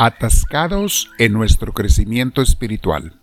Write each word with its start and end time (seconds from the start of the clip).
atascados 0.00 1.10
en 1.18 1.34
nuestro 1.34 1.74
crecimiento 1.74 2.40
espiritual. 2.40 3.20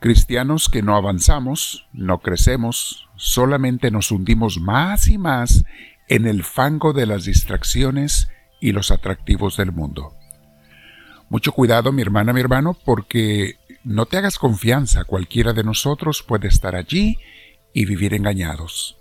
Cristianos 0.00 0.68
que 0.68 0.82
no 0.82 0.96
avanzamos, 0.96 1.86
no 1.92 2.18
crecemos, 2.18 3.08
solamente 3.14 3.92
nos 3.92 4.10
hundimos 4.10 4.58
más 4.58 5.06
y 5.06 5.16
más 5.16 5.64
en 6.08 6.26
el 6.26 6.42
fango 6.42 6.92
de 6.92 7.06
las 7.06 7.24
distracciones 7.24 8.30
y 8.60 8.72
los 8.72 8.90
atractivos 8.90 9.58
del 9.58 9.70
mundo. 9.70 10.16
Mucho 11.28 11.52
cuidado, 11.52 11.92
mi 11.92 12.02
hermana, 12.02 12.32
mi 12.32 12.40
hermano, 12.40 12.76
porque 12.84 13.54
no 13.84 14.06
te 14.06 14.16
hagas 14.16 14.38
confianza, 14.38 15.04
cualquiera 15.04 15.52
de 15.52 15.62
nosotros 15.62 16.24
puede 16.26 16.48
estar 16.48 16.74
allí 16.74 17.16
y 17.72 17.84
vivir 17.84 18.12
engañados. 18.12 18.96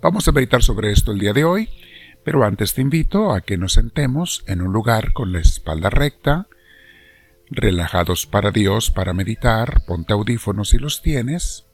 Vamos 0.00 0.28
a 0.28 0.32
meditar 0.32 0.62
sobre 0.62 0.92
esto 0.92 1.10
el 1.10 1.18
día 1.18 1.32
de 1.32 1.42
hoy 1.42 1.68
pero 2.26 2.44
antes 2.44 2.74
te 2.74 2.80
invito 2.80 3.32
a 3.32 3.40
que 3.40 3.56
nos 3.56 3.74
sentemos 3.74 4.42
en 4.48 4.60
un 4.60 4.72
lugar 4.72 5.12
con 5.12 5.30
la 5.30 5.38
espalda 5.38 5.90
recta, 5.90 6.48
relajados 7.48 8.26
para 8.26 8.50
Dios 8.50 8.90
para 8.90 9.12
meditar, 9.12 9.84
ponte 9.86 10.12
audífonos 10.12 10.70
si 10.70 10.78
los 10.78 11.02
tienes, 11.02 11.66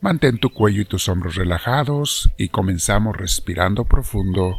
mantén 0.00 0.38
tu 0.38 0.50
cuello 0.50 0.82
y 0.82 0.86
tus 0.86 1.08
hombros 1.08 1.36
relajados 1.36 2.30
y 2.36 2.48
comenzamos 2.48 3.16
respirando 3.16 3.84
profundo, 3.84 4.58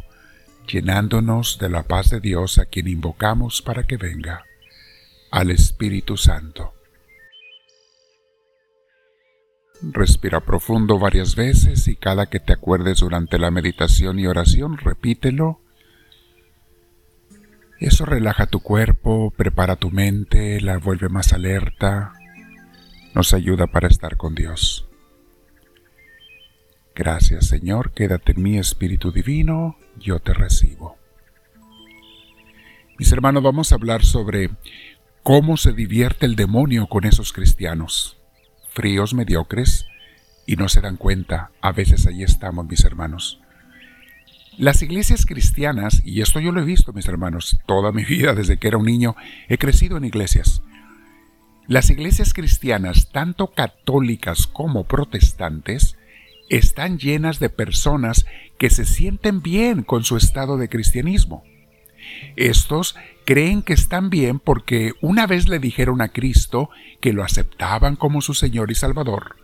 llenándonos 0.66 1.58
de 1.58 1.68
la 1.68 1.82
paz 1.82 2.08
de 2.08 2.20
Dios 2.20 2.58
a 2.58 2.64
quien 2.64 2.88
invocamos 2.88 3.60
para 3.60 3.82
que 3.82 3.98
venga, 3.98 4.46
al 5.30 5.50
Espíritu 5.50 6.16
Santo. 6.16 6.79
Respira 9.82 10.40
profundo 10.40 10.98
varias 10.98 11.34
veces 11.36 11.88
y 11.88 11.96
cada 11.96 12.26
que 12.26 12.38
te 12.38 12.52
acuerdes 12.52 12.98
durante 12.98 13.38
la 13.38 13.50
meditación 13.50 14.18
y 14.18 14.26
oración, 14.26 14.76
repítelo. 14.76 15.60
Eso 17.78 18.04
relaja 18.04 18.46
tu 18.46 18.60
cuerpo, 18.60 19.32
prepara 19.34 19.76
tu 19.76 19.90
mente, 19.90 20.60
la 20.60 20.76
vuelve 20.76 21.08
más 21.08 21.32
alerta, 21.32 22.12
nos 23.14 23.32
ayuda 23.32 23.68
para 23.68 23.88
estar 23.88 24.18
con 24.18 24.34
Dios. 24.34 24.86
Gracias 26.94 27.46
Señor, 27.46 27.92
quédate 27.92 28.32
en 28.32 28.42
mi 28.42 28.58
Espíritu 28.58 29.12
Divino, 29.12 29.78
yo 29.98 30.18
te 30.18 30.34
recibo. 30.34 30.98
Mis 32.98 33.10
hermanos, 33.12 33.42
vamos 33.42 33.72
a 33.72 33.76
hablar 33.76 34.04
sobre 34.04 34.50
cómo 35.22 35.56
se 35.56 35.72
divierte 35.72 36.26
el 36.26 36.36
demonio 36.36 36.86
con 36.86 37.06
esos 37.06 37.32
cristianos 37.32 38.19
fríos, 38.70 39.14
mediocres, 39.14 39.86
y 40.46 40.56
no 40.56 40.68
se 40.68 40.80
dan 40.80 40.96
cuenta. 40.96 41.50
A 41.60 41.72
veces 41.72 42.06
ahí 42.06 42.22
estamos, 42.22 42.66
mis 42.66 42.84
hermanos. 42.84 43.40
Las 44.56 44.82
iglesias 44.82 45.26
cristianas, 45.26 46.02
y 46.04 46.20
esto 46.20 46.40
yo 46.40 46.52
lo 46.52 46.60
he 46.60 46.64
visto, 46.64 46.92
mis 46.92 47.06
hermanos, 47.06 47.58
toda 47.66 47.92
mi 47.92 48.04
vida 48.08 48.34
desde 48.34 48.58
que 48.58 48.68
era 48.68 48.78
un 48.78 48.86
niño, 48.86 49.16
he 49.48 49.58
crecido 49.58 49.96
en 49.96 50.04
iglesias. 50.04 50.62
Las 51.66 51.88
iglesias 51.88 52.34
cristianas, 52.34 53.10
tanto 53.12 53.48
católicas 53.48 54.46
como 54.46 54.84
protestantes, 54.84 55.96
están 56.48 56.98
llenas 56.98 57.38
de 57.38 57.48
personas 57.48 58.26
que 58.58 58.70
se 58.70 58.84
sienten 58.84 59.40
bien 59.40 59.84
con 59.84 60.02
su 60.02 60.16
estado 60.16 60.56
de 60.56 60.68
cristianismo. 60.68 61.44
Estos 62.36 62.96
creen 63.24 63.62
que 63.62 63.72
están 63.72 64.10
bien 64.10 64.38
porque 64.38 64.92
una 65.00 65.26
vez 65.26 65.48
le 65.48 65.58
dijeron 65.58 66.00
a 66.00 66.08
Cristo 66.08 66.70
que 67.00 67.12
lo 67.12 67.22
aceptaban 67.22 67.96
como 67.96 68.22
su 68.22 68.34
Señor 68.34 68.70
y 68.70 68.74
Salvador. 68.74 69.36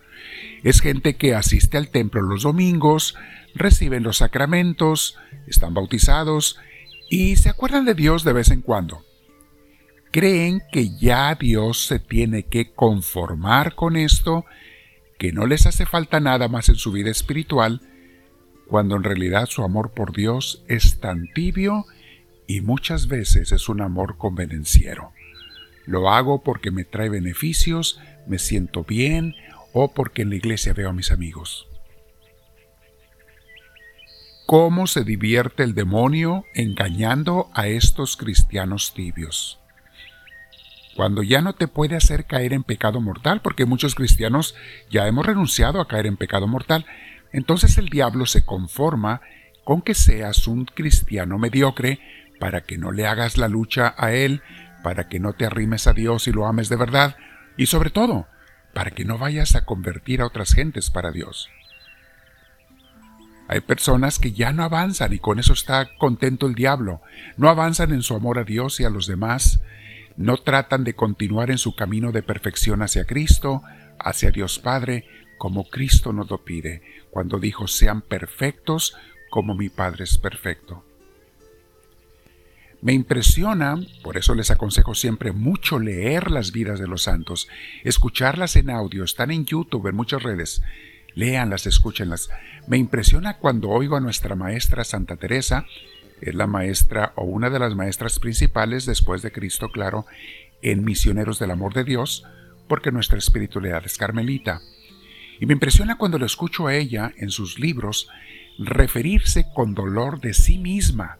Es 0.63 0.81
gente 0.81 1.15
que 1.17 1.35
asiste 1.35 1.77
al 1.77 1.91
templo 1.91 2.23
los 2.23 2.43
domingos, 2.43 3.15
reciben 3.55 4.03
los 4.03 4.19
sacramentos, 4.19 5.17
están 5.47 5.75
bautizados 5.75 6.59
y 7.09 7.37
se 7.37 7.49
acuerdan 7.49 7.85
de 7.85 7.95
Dios 7.95 8.25
de 8.25 8.33
vez 8.33 8.51
en 8.51 8.63
cuando. 8.63 9.05
Creen 10.11 10.63
que 10.73 10.97
ya 10.97 11.35
Dios 11.35 11.87
se 11.87 11.99
tiene 11.99 12.45
que 12.45 12.73
conformar 12.73 13.75
con 13.75 13.97
esto, 13.97 14.45
que 15.19 15.33
no 15.33 15.47
les 15.47 15.67
hace 15.67 15.87
falta 15.87 16.21
nada 16.21 16.49
más 16.49 16.69
en 16.69 16.77
su 16.77 16.91
vida 16.93 17.11
espiritual, 17.11 17.83
cuando 18.67 18.97
en 18.97 19.05
realidad 19.05 19.47
su 19.47 19.63
amor 19.63 19.93
por 19.93 20.15
Dios 20.15 20.65
es 20.69 20.99
tan 21.01 21.33
tibio 21.33 21.87
y 22.47 22.61
muchas 22.61 23.09
veces 23.09 23.53
es 23.53 23.69
un 23.69 23.81
amor 23.81 24.17
convenenciero. 24.19 25.13
Lo 25.85 26.11
hago 26.11 26.43
porque 26.43 26.71
me 26.71 26.85
trae 26.85 27.09
beneficios, 27.09 28.01
me 28.27 28.39
siento 28.39 28.85
bien 28.85 29.35
o 29.73 29.93
porque 29.93 30.23
en 30.23 30.31
la 30.31 30.37
iglesia 30.37 30.73
veo 30.73 30.91
a 30.91 30.93
mis 30.93 31.11
amigos. 31.11 31.69
¿Cómo 34.47 34.87
se 34.87 35.03
divierte 35.03 35.65
el 35.65 35.75
demonio 35.75 36.45
engañando 36.55 37.51
a 37.53 37.67
estos 37.67 38.17
cristianos 38.17 38.95
tibios? 38.95 39.59
Cuando 40.95 41.23
ya 41.23 41.43
no 41.43 41.53
te 41.55 41.69
puede 41.69 41.97
hacer 41.97 42.27
caer 42.27 42.53
en 42.53 42.63
pecado 42.63 43.01
mortal, 43.01 43.43
porque 43.43 43.67
muchos 43.67 43.95
cristianos 43.95 44.55
ya 44.89 45.07
hemos 45.09 45.27
renunciado 45.27 45.81
a 45.81 45.89
caer 45.89 46.07
en 46.07 46.17
pecado 46.17 46.47
mortal, 46.47 46.87
entonces 47.33 47.77
el 47.77 47.89
diablo 47.89 48.25
se 48.25 48.45
conforma 48.45 49.21
con 49.65 49.83
que 49.83 49.95
seas 49.95 50.47
un 50.47 50.65
cristiano 50.65 51.39
mediocre 51.39 51.99
para 52.39 52.63
que 52.63 52.79
no 52.79 52.93
le 52.93 53.07
hagas 53.07 53.39
la 53.39 53.49
lucha 53.49 53.95
a 53.97 54.13
Él, 54.13 54.43
para 54.83 55.09
que 55.09 55.19
no 55.19 55.33
te 55.33 55.47
arrimes 55.47 55.87
a 55.87 55.93
Dios 55.93 56.29
y 56.29 56.33
lo 56.33 56.47
ames 56.47 56.69
de 56.69 56.77
verdad, 56.77 57.17
y 57.57 57.67
sobre 57.67 57.91
todo, 57.91 58.27
para 58.75 58.91
que 58.91 59.05
no 59.05 59.19
vayas 59.19 59.57
a 59.57 59.65
convertir 59.65 60.21
a 60.21 60.27
otras 60.27 60.53
gentes 60.53 60.91
para 60.91 61.11
Dios. 61.11 61.49
Hay 63.49 63.61
personas 63.61 64.19
que 64.19 64.33
ya 64.33 64.53
no 64.53 64.65
avanzan 64.65 65.13
y 65.13 65.19
con 65.19 65.39
eso 65.39 65.53
está 65.53 65.97
contento 65.99 66.47
el 66.47 66.55
diablo, 66.55 67.01
no 67.37 67.49
avanzan 67.49 67.93
en 67.93 68.03
su 68.03 68.15
amor 68.15 68.39
a 68.39 68.45
Dios 68.45 68.81
y 68.81 68.85
a 68.85 68.91
los 68.91 69.07
demás, 69.07 69.61
no 70.17 70.37
tratan 70.39 70.83
de 70.83 70.95
continuar 70.95 71.51
en 71.51 71.59
su 71.59 71.77
camino 71.77 72.11
de 72.11 72.23
perfección 72.23 72.83
hacia 72.83 73.05
Cristo, 73.05 73.63
hacia 73.99 74.31
Dios 74.31 74.59
Padre, 74.59 75.07
como 75.39 75.69
Cristo 75.69 76.13
nos 76.13 76.31
lo 76.31 76.45
pide, 76.45 76.83
cuando 77.11 77.39
dijo 77.39 77.69
sean 77.69 78.03
perfectos 78.03 78.97
como 79.31 79.55
mi 79.55 79.69
Padre 79.69 80.05
es 80.05 80.19
perfecto. 80.19 80.85
Me 82.83 82.93
impresiona, 82.93 83.79
por 84.03 84.17
eso 84.17 84.35
les 84.35 84.51
aconsejo 84.51 84.95
siempre 84.95 85.33
mucho 85.33 85.79
leer 85.79 86.31
las 86.31 86.53
vidas 86.53 86.79
de 86.79 86.87
los 86.87 87.03
santos, 87.03 87.49
escucharlas 87.85 88.55
en 88.57 88.71
audio, 88.71 89.03
están 89.03 89.31
en 89.31 89.47
YouTube, 89.47 89.89
en 89.89 89.97
muchas 89.97 90.23
redes. 90.23 90.63
Léanlas, 91.15 91.67
escúchenlas. 91.67 92.29
Me 92.67 92.77
impresiona 92.77 93.39
cuando 93.39 93.71
oigo 93.71 93.97
a 93.97 94.01
nuestra 94.01 94.37
maestra 94.37 94.85
Santa 94.85 95.17
Teresa, 95.17 95.65
es 96.21 96.35
la 96.35 96.47
maestra 96.47 97.13
o 97.17 97.25
una 97.25 97.51
de 97.51 97.59
las 97.59 97.75
maestras 97.75 98.19
principales 98.19 98.85
después 98.87 99.23
de 99.23 99.33
Cristo, 99.33 99.71
claro, 99.71 100.07
en 100.63 100.85
Misioneros 100.85 101.39
del 101.39 101.51
Amor 101.51 101.73
de 101.73 101.85
Dios, 101.85 102.25
porque 102.69 102.93
nuestra 102.93 103.19
espiritualidad 103.19 103.85
es 103.85 103.97
carmelita. 103.97 104.61
Y 105.41 105.47
me 105.47 105.55
impresiona 105.55 105.97
cuando 105.97 106.19
lo 106.19 106.27
escucho 106.27 106.67
a 106.67 106.75
ella 106.75 107.13
en 107.17 107.31
sus 107.31 107.59
libros 107.59 108.09
referirse 108.59 109.47
con 109.55 109.75
dolor 109.75 110.21
de 110.21 110.35
sí 110.35 110.59
misma 110.59 111.19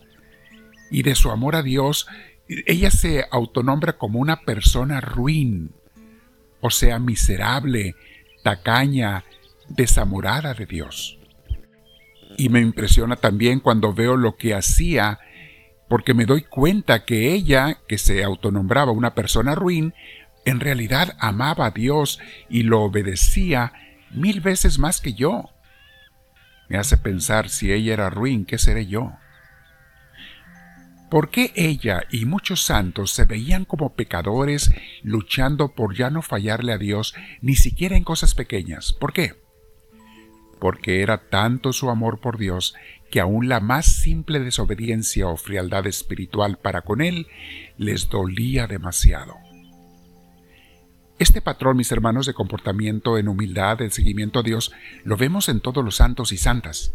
y 0.91 1.03
de 1.03 1.15
su 1.15 1.31
amor 1.31 1.57
a 1.57 1.63
Dios, 1.63 2.07
ella 2.49 2.91
se 2.91 3.25
autonombra 3.31 3.95
como 3.95 4.19
una 4.21 4.43
persona 4.43 5.01
ruin, 5.01 5.73
o 6.61 6.71
sea, 6.71 6.99
miserable, 6.99 7.95
tacaña, 8.43 9.25
desamorada 9.69 10.55
de 10.55 10.67
Dios. 10.67 11.19
Y 12.37 12.49
me 12.49 12.61
impresiona 12.61 13.17
también 13.17 13.61
cuando 13.61 13.93
veo 13.93 14.17
lo 14.17 14.37
que 14.37 14.55
hacía, 14.55 15.19
porque 15.89 16.15
me 16.15 16.27
doy 16.27 16.43
cuenta 16.43 17.05
que 17.05 17.33
ella, 17.33 17.79
que 17.89 17.99
se 17.99 18.23
autonombraba 18.23 18.93
una 18.93 19.15
persona 19.15 19.55
ruin, 19.55 19.95
en 20.45 20.61
realidad 20.61 21.17
amaba 21.19 21.67
a 21.67 21.71
Dios 21.71 22.21
y 22.49 22.63
lo 22.63 22.83
obedecía 22.83 23.73
mil 24.13 24.41
veces 24.41 24.79
más 24.79 25.01
que 25.01 25.15
yo. 25.15 25.51
Me 26.69 26.79
hace 26.79 26.97
pensar 26.97 27.49
si 27.49 27.73
ella 27.73 27.93
era 27.93 28.11
ruin, 28.11 28.45
¿qué 28.45 28.59
seré 28.59 28.87
yo? 28.87 29.13
¿Por 31.11 31.31
qué 31.31 31.53
ella 31.55 32.03
y 32.11 32.25
muchos 32.25 32.63
santos 32.63 33.13
se 33.13 33.25
veían 33.25 33.65
como 33.65 33.95
pecadores 33.95 34.73
luchando 35.03 35.69
por 35.75 35.95
ya 35.95 36.11
no 36.11 36.21
fallarle 36.21 36.73
a 36.73 36.79
Dios 36.79 37.15
ni 37.41 37.55
siquiera 37.55 37.97
en 37.97 38.03
cosas 38.03 38.35
pequeñas? 38.35 38.93
¿Por 38.93 39.13
qué? 39.13 39.35
Porque 40.59 41.03
era 41.03 41.29
tanto 41.29 41.73
su 41.73 41.91
amor 41.91 42.21
por 42.21 42.39
Dios 42.39 42.75
que 43.11 43.21
aún 43.21 43.49
la 43.49 43.61
más 43.61 43.87
simple 43.87 44.41
desobediencia 44.41 45.29
o 45.29 45.37
frialdad 45.37 45.87
espiritual 45.87 46.59
para 46.59 46.83
con 46.83 47.01
Él 47.01 47.29
les 47.77 48.09
dolía 48.09 48.67
demasiado. 48.67 49.37
Este 51.19 51.41
patrón, 51.41 51.77
mis 51.77 51.93
hermanos, 51.93 52.27
de 52.27 52.35
comportamiento 52.35 53.17
en 53.17 53.29
humildad, 53.29 53.81
en 53.81 53.91
seguimiento 53.91 54.41
a 54.41 54.43
Dios, 54.43 54.73
lo 55.05 55.17
vemos 55.17 55.49
en 55.49 55.61
todos 55.61 55.85
los 55.85 55.97
santos 55.97 56.33
y 56.33 56.37
santas. 56.37 56.95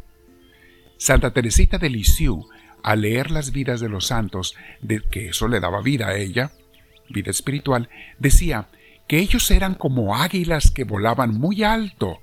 Santa 0.98 1.32
Teresita 1.32 1.80
de 1.80 1.90
Lisieux 1.90 2.46
al 2.84 3.02
leer 3.02 3.32
las 3.32 3.52
vidas 3.52 3.80
de 3.80 3.90
los 3.90 4.08
santos, 4.08 4.56
de 4.82 5.02
que 5.02 5.30
eso 5.30 5.48
le 5.48 5.60
daba 5.60 5.82
vida 5.82 6.08
a 6.08 6.18
ella, 6.18 6.52
vida 7.10 7.32
espiritual, 7.32 7.90
decía 8.20 8.68
que 9.08 9.20
ellos 9.20 9.50
eran 9.52 9.76
como 9.76 10.16
águilas 10.16 10.72
que 10.72 10.84
volaban 10.84 11.32
muy 11.32 11.64
alto, 11.64 12.20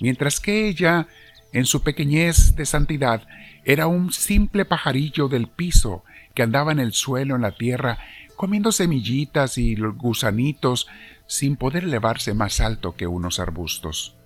mientras 0.00 0.40
que 0.40 0.68
ella 0.68 1.06
en 1.52 1.66
su 1.66 1.82
pequeñez 1.82 2.56
de 2.56 2.66
santidad, 2.66 3.26
era 3.64 3.86
un 3.86 4.12
simple 4.12 4.64
pajarillo 4.64 5.28
del 5.28 5.48
piso 5.48 6.02
que 6.34 6.42
andaba 6.42 6.72
en 6.72 6.80
el 6.80 6.94
suelo, 6.94 7.36
en 7.36 7.42
la 7.42 7.52
tierra, 7.52 7.98
comiendo 8.36 8.72
semillitas 8.72 9.58
y 9.58 9.76
gusanitos, 9.76 10.88
sin 11.26 11.56
poder 11.56 11.84
elevarse 11.84 12.34
más 12.34 12.60
alto 12.60 12.96
que 12.96 13.06
unos 13.06 13.38
arbustos. 13.38 14.16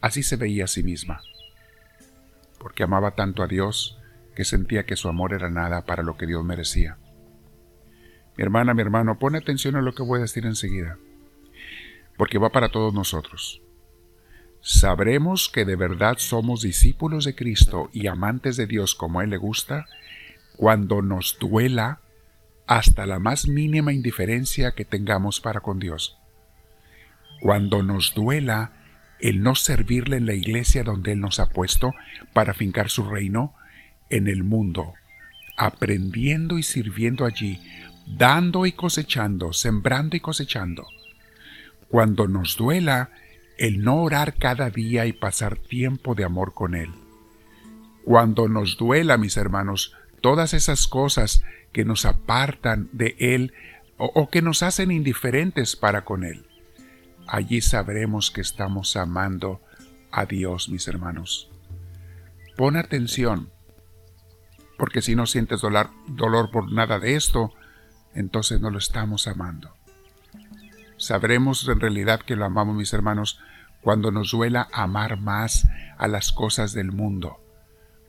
Así 0.00 0.22
se 0.22 0.36
veía 0.36 0.64
a 0.64 0.68
sí 0.68 0.82
misma, 0.82 1.22
porque 2.58 2.82
amaba 2.82 3.12
tanto 3.12 3.42
a 3.42 3.46
Dios 3.46 3.98
que 4.34 4.44
sentía 4.44 4.84
que 4.84 4.96
su 4.96 5.08
amor 5.08 5.32
era 5.32 5.50
nada 5.50 5.84
para 5.84 6.02
lo 6.02 6.16
que 6.16 6.26
Dios 6.26 6.44
merecía. 6.44 6.98
Mi 8.36 8.42
hermana, 8.42 8.74
mi 8.74 8.82
hermano, 8.82 9.18
pone 9.18 9.38
atención 9.38 9.76
a 9.76 9.82
lo 9.82 9.94
que 9.94 10.02
voy 10.02 10.18
a 10.18 10.22
decir 10.22 10.44
enseguida, 10.44 10.98
porque 12.16 12.38
va 12.38 12.50
para 12.50 12.70
todos 12.70 12.92
nosotros. 12.92 13.62
Sabremos 14.60 15.48
que 15.48 15.64
de 15.64 15.76
verdad 15.76 16.16
somos 16.18 16.62
discípulos 16.62 17.24
de 17.26 17.34
Cristo 17.34 17.90
y 17.92 18.06
amantes 18.06 18.56
de 18.56 18.66
Dios 18.66 18.94
como 18.94 19.20
Él 19.20 19.30
le 19.30 19.36
gusta 19.36 19.86
cuando 20.56 21.02
nos 21.02 21.36
duela 21.38 22.00
hasta 22.66 23.06
la 23.06 23.18
más 23.18 23.46
mínima 23.46 23.92
indiferencia 23.92 24.72
que 24.72 24.84
tengamos 24.84 25.40
para 25.40 25.60
con 25.60 25.78
Dios. 25.78 26.16
Cuando 27.40 27.82
nos 27.82 28.14
duela 28.14 28.72
el 29.20 29.42
no 29.42 29.54
servirle 29.54 30.16
en 30.16 30.26
la 30.26 30.34
iglesia 30.34 30.82
donde 30.82 31.12
Él 31.12 31.20
nos 31.20 31.40
ha 31.40 31.50
puesto 31.50 31.94
para 32.32 32.54
fincar 32.54 32.88
su 32.88 33.04
reino 33.04 33.54
en 34.14 34.28
el 34.28 34.44
mundo, 34.44 34.94
aprendiendo 35.56 36.56
y 36.56 36.62
sirviendo 36.62 37.24
allí, 37.24 37.60
dando 38.06 38.64
y 38.64 38.70
cosechando, 38.70 39.52
sembrando 39.52 40.16
y 40.16 40.20
cosechando. 40.20 40.86
Cuando 41.88 42.28
nos 42.28 42.56
duela 42.56 43.10
el 43.58 43.82
no 43.82 43.96
orar 44.02 44.34
cada 44.34 44.70
día 44.70 45.06
y 45.06 45.12
pasar 45.12 45.56
tiempo 45.56 46.14
de 46.14 46.24
amor 46.24 46.54
con 46.54 46.76
Él. 46.76 46.90
Cuando 48.04 48.48
nos 48.48 48.76
duela, 48.76 49.16
mis 49.16 49.36
hermanos, 49.36 49.96
todas 50.20 50.54
esas 50.54 50.86
cosas 50.86 51.42
que 51.72 51.84
nos 51.84 52.04
apartan 52.04 52.88
de 52.92 53.16
Él 53.18 53.52
o, 53.96 54.28
que 54.28 54.42
nos 54.42 54.62
hacen 54.62 54.92
indiferentes 54.92 55.74
para 55.74 56.04
con 56.04 56.22
Él, 56.22 56.46
allí 57.26 57.60
sabremos 57.60 58.30
que 58.30 58.42
estamos 58.42 58.96
amando 58.96 59.60
a 60.12 60.24
Dios, 60.24 60.68
mis 60.68 60.86
hermanos. 60.86 61.50
Pon 62.56 62.76
atención, 62.76 63.50
porque 64.78 65.02
si 65.02 65.14
no 65.14 65.26
sientes 65.26 65.60
dolor, 65.60 65.90
dolor 66.06 66.50
por 66.50 66.72
nada 66.72 66.98
de 66.98 67.16
esto, 67.16 67.52
entonces 68.14 68.60
no 68.60 68.70
lo 68.70 68.78
estamos 68.78 69.26
amando. 69.26 69.74
Sabremos 70.96 71.68
en 71.68 71.80
realidad 71.80 72.20
que 72.20 72.36
lo 72.36 72.44
amamos, 72.44 72.76
mis 72.76 72.92
hermanos, 72.92 73.40
cuando 73.82 74.10
nos 74.10 74.30
duela 74.30 74.68
amar 74.72 75.18
más 75.18 75.68
a 75.98 76.08
las 76.08 76.32
cosas 76.32 76.72
del 76.72 76.92
mundo. 76.92 77.40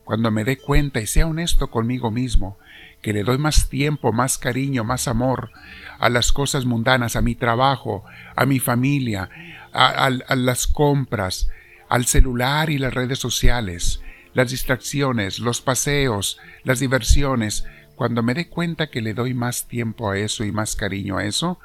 Cuando 0.03 0.31
me 0.31 0.43
dé 0.43 0.57
cuenta 0.57 1.01
y 1.01 1.07
sea 1.07 1.27
honesto 1.27 1.69
conmigo 1.69 2.11
mismo, 2.11 2.57
que 3.01 3.11
le 3.11 3.23
doy 3.23 3.37
más 3.37 3.69
tiempo, 3.69 4.13
más 4.13 4.37
cariño, 4.37 4.83
más 4.83 5.07
amor 5.07 5.51
a 5.99 6.09
las 6.09 6.31
cosas 6.31 6.65
mundanas, 6.65 7.15
a 7.15 7.21
mi 7.21 7.35
trabajo, 7.35 8.03
a 8.35 8.45
mi 8.45 8.59
familia, 8.59 9.29
a, 9.73 10.05
a 10.05 10.35
las 10.35 10.67
compras, 10.67 11.49
al 11.89 12.05
celular 12.05 12.69
y 12.69 12.77
las 12.77 12.93
redes 12.93 13.19
sociales, 13.19 14.01
las 14.35 14.51
distracciones, 14.51 15.39
los 15.39 15.61
paseos, 15.61 16.37
las 16.63 16.81
diversiones, 16.81 17.65
cuando 17.95 18.21
me 18.21 18.33
dé 18.33 18.49
cuenta 18.49 18.91
que 18.91 19.01
le 19.01 19.13
doy 19.13 19.33
más 19.33 19.67
tiempo 19.67 20.11
a 20.11 20.19
eso 20.19 20.43
y 20.43 20.51
más 20.51 20.75
cariño 20.75 21.17
a 21.17 21.25
eso, 21.25 21.57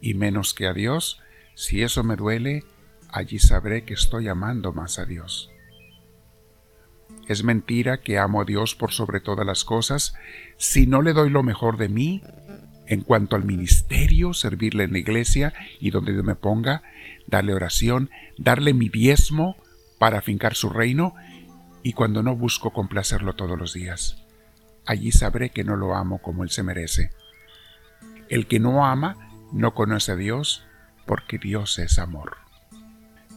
y 0.00 0.14
menos 0.14 0.52
que 0.52 0.66
a 0.66 0.74
Dios, 0.74 1.20
si 1.54 1.82
eso 1.82 2.02
me 2.02 2.16
duele, 2.16 2.64
allí 3.08 3.38
sabré 3.38 3.84
que 3.84 3.94
estoy 3.94 4.26
amando 4.26 4.72
más 4.72 4.98
a 4.98 5.04
Dios. 5.04 5.50
Es 7.28 7.44
mentira 7.44 8.00
que 8.00 8.18
amo 8.18 8.40
a 8.42 8.44
Dios 8.44 8.74
por 8.74 8.90
sobre 8.90 9.20
todas 9.20 9.46
las 9.46 9.64
cosas 9.64 10.14
si 10.56 10.88
no 10.88 11.02
le 11.02 11.12
doy 11.12 11.30
lo 11.30 11.44
mejor 11.44 11.76
de 11.76 11.88
mí 11.88 12.20
en 12.88 13.02
cuanto 13.02 13.36
al 13.36 13.44
ministerio, 13.44 14.34
servirle 14.34 14.82
en 14.84 14.92
la 14.92 14.98
iglesia 14.98 15.54
y 15.78 15.90
donde 15.90 16.12
Dios 16.12 16.24
me 16.24 16.34
ponga, 16.34 16.82
darle 17.28 17.54
oración, 17.54 18.10
darle 18.38 18.74
mi 18.74 18.88
diezmo 18.88 19.56
para 20.00 20.18
afincar 20.18 20.54
su 20.56 20.68
reino 20.68 21.14
y 21.82 21.92
cuando 21.92 22.22
no 22.22 22.36
busco 22.36 22.72
complacerlo 22.72 23.34
todos 23.34 23.58
los 23.58 23.72
días. 23.72 24.22
Allí 24.86 25.12
sabré 25.12 25.50
que 25.50 25.64
no 25.64 25.76
lo 25.76 25.94
amo 25.94 26.18
como 26.18 26.42
Él 26.42 26.50
se 26.50 26.62
merece. 26.62 27.10
El 28.28 28.46
que 28.46 28.60
no 28.60 28.84
ama 28.84 29.16
no 29.52 29.74
conoce 29.74 30.12
a 30.12 30.16
Dios 30.16 30.64
porque 31.06 31.38
Dios 31.38 31.78
es 31.78 31.98
amor. 31.98 32.38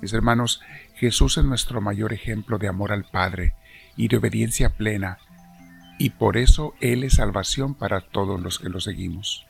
Mis 0.01 0.13
hermanos, 0.13 0.61
Jesús 0.95 1.37
es 1.37 1.45
nuestro 1.45 1.81
mayor 1.81 2.13
ejemplo 2.13 2.57
de 2.57 2.67
amor 2.67 2.91
al 2.91 3.05
Padre 3.05 3.53
y 3.97 4.07
de 4.07 4.17
obediencia 4.17 4.69
plena, 4.69 5.19
y 5.97 6.11
por 6.11 6.37
eso 6.37 6.73
Él 6.81 7.03
es 7.03 7.15
salvación 7.15 7.73
para 7.73 8.01
todos 8.01 8.41
los 8.41 8.59
que 8.59 8.69
lo 8.69 8.79
seguimos. 8.79 9.45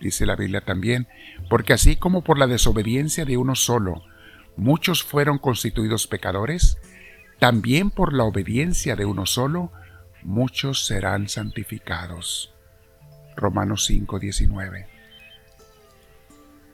Dice 0.00 0.26
la 0.26 0.36
Biblia 0.36 0.62
también, 0.62 1.08
porque 1.48 1.72
así 1.72 1.96
como 1.96 2.22
por 2.22 2.38
la 2.38 2.46
desobediencia 2.46 3.24
de 3.24 3.36
uno 3.36 3.54
solo, 3.54 4.02
muchos 4.56 5.02
fueron 5.02 5.38
constituidos 5.38 6.06
pecadores, 6.06 6.78
también 7.38 7.90
por 7.90 8.12
la 8.12 8.24
obediencia 8.24 8.96
de 8.96 9.04
uno 9.04 9.26
solo, 9.26 9.72
muchos 10.22 10.86
serán 10.86 11.28
santificados. 11.28 12.52
Romanos 13.36 13.84
5:19. 13.88 14.86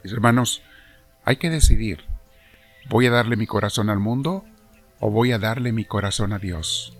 Mis 0.05 0.13
hermanos, 0.13 0.63
hay 1.25 1.37
que 1.37 1.51
decidir, 1.51 2.05
¿voy 2.89 3.07
a 3.07 3.11
darle 3.11 3.37
mi 3.37 3.47
corazón 3.47 3.91
al 3.91 3.99
mundo 3.99 4.45
o 5.01 5.11
voy 5.11 5.33
a 5.33 5.39
darle 5.39 5.73
mi 5.73 5.85
corazón 5.85 6.33
a 6.33 6.39
Dios? 6.39 6.97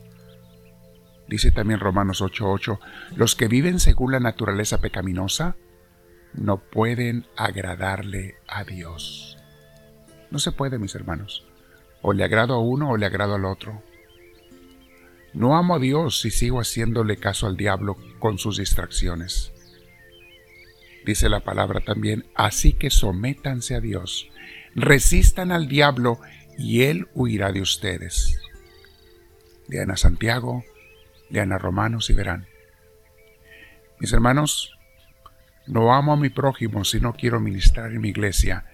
Dice 1.29 1.51
también 1.51 1.81
Romanos 1.81 2.21
8:8, 2.21 2.81
los 3.17 3.37
que 3.37 3.49
viven 3.49 3.81
según 3.81 4.13
la 4.13 4.21
naturaleza 4.21 4.81
pecaminosa 4.81 5.57
no 6.35 6.59
pueden 6.59 7.27
agradarle 7.37 8.37
a 8.49 8.65
Dios. 8.65 9.39
No 10.31 10.39
se 10.39 10.53
puede, 10.53 10.79
mis 10.79 10.95
hermanos. 10.95 11.45
O 12.03 12.13
le 12.13 12.25
agrado 12.25 12.55
a 12.55 12.61
uno 12.61 12.91
o 12.91 12.97
le 12.97 13.07
agrado 13.07 13.35
al 13.35 13.45
otro. 13.45 13.83
No 15.33 15.57
amo 15.57 15.77
a 15.77 15.79
Dios 15.79 16.21
si 16.21 16.31
sigo 16.31 16.61
haciéndole 16.61 17.17
caso 17.17 17.47
al 17.47 17.57
diablo 17.57 17.97
con 18.19 18.39
sus 18.39 18.59
distracciones. 18.59 19.53
Dice 21.07 21.29
la 21.29 21.41
palabra 21.41 21.81
también, 21.81 22.27
así 22.35 22.75
que 22.75 22.91
sométanse 22.91 23.75
a 23.75 23.81
Dios, 23.81 24.29
resistan 24.75 25.51
al 25.51 25.69
diablo 25.69 26.21
y 26.59 26.83
él 26.83 27.09
huirá 27.15 27.51
de 27.53 27.61
ustedes. 27.61 28.39
Lean 29.69 29.91
a 29.91 29.97
Santiago, 29.97 30.65
lean 31.31 31.53
a 31.53 31.59
Romanos 31.59 32.11
y 32.11 32.15
verán. 32.15 32.47
Mis 33.99 34.13
hermanos, 34.13 34.77
no 35.67 35.95
amo 35.95 36.13
a 36.13 36.17
mi 36.17 36.29
prójimo 36.29 36.85
si 36.85 37.01
no 37.01 37.15
quiero 37.15 37.41
ministrar 37.41 37.91
en 37.93 38.01
mi 38.01 38.11
iglesia 38.11 38.67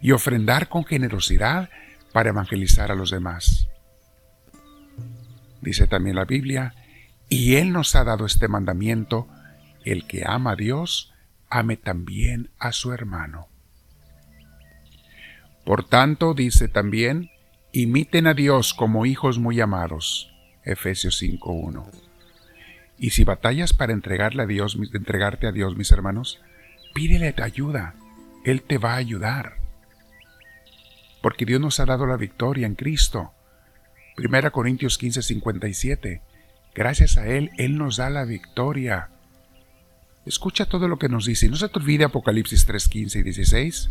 y 0.00 0.12
ofrendar 0.12 0.68
con 0.68 0.84
generosidad 0.84 1.70
para 2.16 2.30
evangelizar 2.30 2.90
a 2.90 2.94
los 2.94 3.10
demás. 3.10 3.68
Dice 5.60 5.86
también 5.86 6.16
la 6.16 6.24
Biblia, 6.24 6.74
y 7.28 7.56
Él 7.56 7.74
nos 7.74 7.94
ha 7.94 8.04
dado 8.04 8.24
este 8.24 8.48
mandamiento, 8.48 9.28
el 9.84 10.06
que 10.06 10.22
ama 10.26 10.52
a 10.52 10.56
Dios, 10.56 11.12
ame 11.50 11.76
también 11.76 12.48
a 12.58 12.72
su 12.72 12.94
hermano. 12.94 13.48
Por 15.66 15.86
tanto, 15.86 16.32
dice 16.32 16.68
también, 16.68 17.28
imiten 17.72 18.26
a 18.26 18.32
Dios 18.32 18.72
como 18.72 19.04
hijos 19.04 19.38
muy 19.38 19.60
amados. 19.60 20.32
Efesios 20.64 21.22
5.1. 21.22 21.84
Y 22.96 23.10
si 23.10 23.24
batallas 23.24 23.74
para 23.74 23.92
entregarle 23.92 24.44
a 24.44 24.46
Dios, 24.46 24.78
entregarte 24.94 25.48
a 25.48 25.52
Dios, 25.52 25.76
mis 25.76 25.92
hermanos, 25.92 26.40
pídele 26.94 27.34
ayuda. 27.42 27.94
Él 28.42 28.62
te 28.62 28.78
va 28.78 28.94
a 28.94 28.96
ayudar. 28.96 29.65
Porque 31.26 31.44
Dios 31.44 31.60
nos 31.60 31.80
ha 31.80 31.86
dado 31.86 32.06
la 32.06 32.16
victoria 32.16 32.68
en 32.68 32.76
Cristo. 32.76 33.32
1 34.16 34.52
Corintios 34.52 34.96
15:57. 34.96 36.22
Gracias 36.72 37.16
a 37.16 37.26
Él, 37.26 37.50
Él 37.58 37.78
nos 37.78 37.96
da 37.96 38.10
la 38.10 38.24
victoria. 38.24 39.08
Escucha 40.24 40.66
todo 40.66 40.86
lo 40.86 41.00
que 41.00 41.08
nos 41.08 41.26
dice 41.26 41.48
no 41.48 41.56
se 41.56 41.68
te 41.68 41.80
olvide 41.80 42.04
Apocalipsis 42.04 42.64
3:15 42.64 43.18
y 43.18 43.22
16 43.24 43.90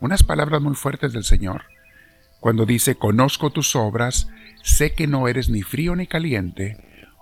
unas 0.00 0.24
palabras 0.24 0.60
muy 0.60 0.74
fuertes 0.74 1.12
del 1.12 1.22
Señor, 1.22 1.62
cuando 2.40 2.66
dice, 2.66 2.96
conozco 2.96 3.50
tus 3.50 3.76
obras, 3.76 4.26
sé 4.64 4.94
que 4.94 5.06
no 5.06 5.28
eres 5.28 5.48
ni 5.50 5.62
frío 5.62 5.94
ni 5.94 6.08
caliente, 6.08 6.76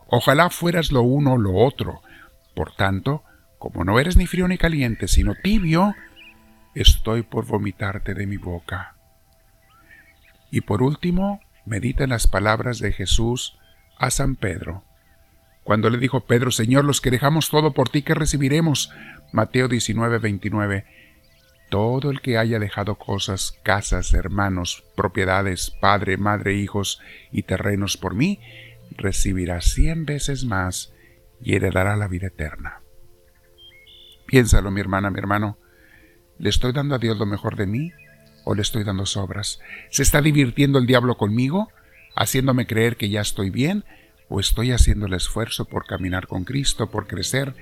ojalá 0.06 0.48
fueras 0.48 0.92
lo 0.92 1.02
uno 1.02 1.34
o 1.34 1.38
lo 1.38 1.56
otro. 1.56 2.00
Por 2.54 2.74
tanto, 2.74 3.22
como 3.58 3.84
no 3.84 4.00
eres 4.00 4.16
ni 4.16 4.26
frío 4.26 4.48
ni 4.48 4.56
caliente, 4.56 5.08
sino 5.08 5.34
tibio, 5.34 5.94
estoy 6.74 7.22
por 7.22 7.44
vomitarte 7.44 8.14
de 8.14 8.26
mi 8.26 8.38
boca. 8.38 8.96
Y 10.52 10.60
por 10.60 10.82
último, 10.82 11.40
medita 11.66 12.04
en 12.04 12.10
las 12.10 12.28
palabras 12.28 12.78
de 12.78 12.92
Jesús 12.92 13.58
a 13.98 14.10
San 14.10 14.36
Pedro. 14.36 14.84
Cuando 15.64 15.90
le 15.90 15.98
dijo 15.98 16.20
Pedro, 16.20 16.52
Señor, 16.52 16.84
los 16.84 17.00
que 17.00 17.10
dejamos 17.10 17.48
todo 17.48 17.72
por 17.72 17.88
ti, 17.88 18.02
¿qué 18.02 18.14
recibiremos? 18.14 18.92
Mateo 19.32 19.66
19, 19.66 20.18
29 20.18 20.84
todo 21.72 22.10
el 22.10 22.20
que 22.20 22.36
haya 22.36 22.58
dejado 22.58 22.96
cosas, 22.96 23.58
casas, 23.62 24.12
hermanos, 24.12 24.84
propiedades, 24.94 25.70
padre, 25.70 26.18
madre, 26.18 26.52
hijos 26.52 27.00
y 27.30 27.44
terrenos 27.44 27.96
por 27.96 28.14
mí, 28.14 28.40
recibirá 28.90 29.62
cien 29.62 30.04
veces 30.04 30.44
más 30.44 30.92
y 31.40 31.54
heredará 31.54 31.96
la 31.96 32.08
vida 32.08 32.26
eterna. 32.26 32.82
Piénsalo, 34.26 34.70
mi 34.70 34.82
hermana, 34.82 35.08
mi 35.08 35.18
hermano. 35.18 35.56
¿Le 36.38 36.50
estoy 36.50 36.72
dando 36.72 36.94
a 36.94 36.98
Dios 36.98 37.16
lo 37.16 37.24
mejor 37.24 37.56
de 37.56 37.66
mí 37.66 37.90
o 38.44 38.54
le 38.54 38.62
estoy 38.62 38.84
dando 38.84 39.06
sobras? 39.06 39.60
¿Se 39.90 40.02
está 40.02 40.20
divirtiendo 40.20 40.78
el 40.78 40.86
diablo 40.86 41.16
conmigo, 41.16 41.70
haciéndome 42.16 42.66
creer 42.66 42.96
que 42.96 43.08
ya 43.08 43.20
estoy 43.20 43.50
bien 43.50 43.84
o 44.28 44.40
estoy 44.40 44.72
haciendo 44.72 45.06
el 45.06 45.14
esfuerzo 45.14 45.64
por 45.66 45.86
caminar 45.86 46.26
con 46.26 46.44
Cristo, 46.44 46.90
por 46.90 47.06
crecer 47.06 47.54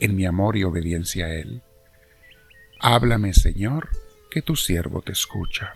en 0.00 0.16
mi 0.16 0.26
amor 0.26 0.56
y 0.56 0.64
obediencia 0.64 1.26
a 1.26 1.34
Él? 1.34 1.62
Háblame, 2.80 3.32
Señor, 3.32 3.88
que 4.30 4.42
tu 4.42 4.56
siervo 4.56 5.02
te 5.02 5.12
escucha. 5.12 5.74